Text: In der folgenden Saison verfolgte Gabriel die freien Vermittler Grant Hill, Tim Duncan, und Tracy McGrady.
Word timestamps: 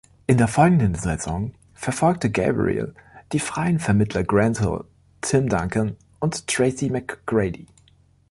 In 0.25 0.39
der 0.39 0.47
folgenden 0.47 0.95
Saison 0.95 1.53
verfolgte 1.75 2.31
Gabriel 2.31 2.95
die 3.33 3.39
freien 3.39 3.77
Vermittler 3.77 4.23
Grant 4.23 4.57
Hill, 4.59 4.83
Tim 5.21 5.47
Duncan, 5.47 5.95
und 6.19 6.47
Tracy 6.47 6.89
McGrady. 6.89 7.67